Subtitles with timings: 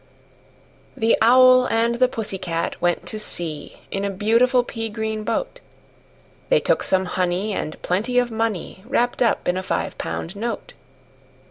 [0.97, 5.59] The Owl and the Pussy Cat went to sea In a beautiful pea green boat:
[6.49, 10.73] They took some honey, and plenty of money Wrapped up in a five pound note.